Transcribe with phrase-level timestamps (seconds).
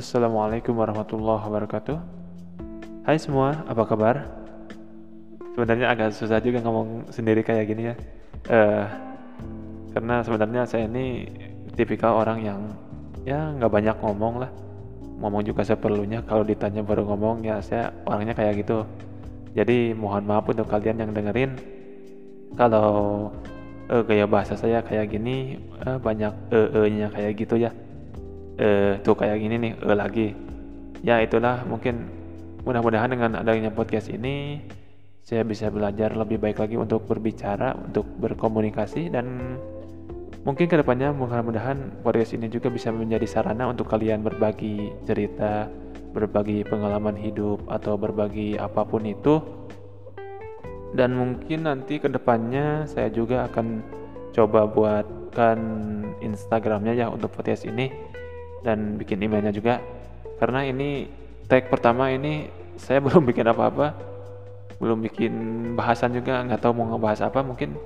[0.00, 2.00] Assalamualaikum warahmatullahi wabarakatuh.
[3.04, 4.32] Hai semua, apa kabar?
[5.52, 7.94] Sebenarnya agak susah juga ngomong sendiri kayak gini ya.
[8.48, 8.84] Eh,
[9.92, 11.28] karena sebenarnya saya ini
[11.76, 12.60] tipikal orang yang
[13.28, 14.48] ya nggak banyak ngomong lah.
[15.20, 16.24] Ngomong juga seperlunya.
[16.24, 18.88] Kalau ditanya baru ngomong ya saya orangnya kayak gitu.
[19.52, 21.60] Jadi mohon maaf untuk kalian yang dengerin.
[22.56, 22.88] Kalau
[23.92, 27.68] eh, gaya bahasa saya kayak gini eh, banyak e-nya kayak gitu ya
[28.58, 30.28] eh, tuh kayak gini nih eh, lagi.
[31.04, 32.08] Ya itulah mungkin
[32.64, 34.60] mudah-mudahan dengan adanya podcast ini
[35.24, 39.56] saya bisa belajar lebih baik lagi untuk berbicara untuk berkomunikasi dan
[40.44, 45.68] mungkin ke depannya mudah-mudahan podcast ini juga bisa menjadi sarana untuk kalian berbagi cerita
[46.10, 49.38] berbagi pengalaman hidup atau berbagi apa pun itu.
[50.90, 53.78] Dan mungkin nanti ke depannya saya juga akan
[54.34, 55.58] coba buatkan
[56.18, 57.94] Instagramnya ya untuk podcast ini
[58.64, 59.80] dan bikin emailnya juga.
[60.40, 61.08] Karena ini
[61.48, 62.48] tag pertama ini
[62.80, 63.92] saya belum bikin apa-apa.
[64.80, 65.32] Belum bikin
[65.76, 67.76] bahasan juga nggak tahu mau ngebahas apa mungkin.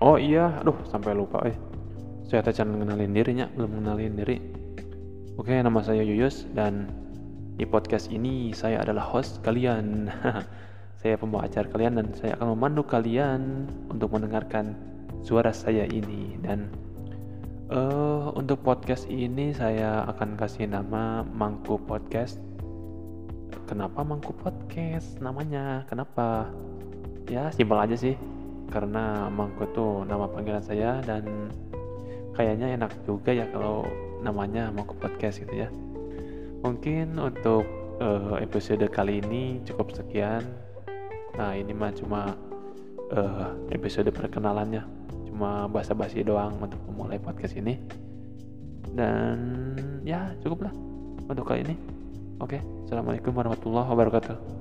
[0.00, 1.56] Oh iya aduh sampai lupa eh.
[2.30, 4.38] Saya tadi ngenalin dirinya belum ngenalin diri.
[5.34, 6.86] Oke nama saya Yuyus dan
[7.58, 10.08] di podcast ini saya adalah host kalian.
[11.00, 14.76] Saya pembawa acara kalian dan saya akan memandu kalian untuk mendengarkan
[15.24, 16.36] suara saya ini.
[16.44, 16.68] Dan
[17.70, 22.38] Uh, untuk podcast ini saya akan kasih nama Mangku Podcast.
[23.66, 25.82] Kenapa Mangku Podcast namanya?
[25.90, 26.46] Kenapa?
[27.26, 28.14] Ya simpel aja sih.
[28.70, 31.50] Karena Mangku tuh nama panggilan saya dan
[32.38, 33.82] kayaknya enak juga ya kalau
[34.22, 35.68] namanya Mangku Podcast gitu ya.
[36.62, 37.66] Mungkin untuk
[37.98, 40.46] uh, episode kali ini cukup sekian.
[41.34, 42.36] Nah ini mah cuma
[43.10, 44.86] uh, episode perkenalannya
[45.30, 47.78] cuma basa-basi doang untuk memulai podcast ini
[48.94, 49.36] dan
[50.02, 50.72] ya cukuplah
[51.30, 51.76] untuk kali ini.
[52.40, 54.59] Oke assalamualaikum warahmatullahi wabarakatuh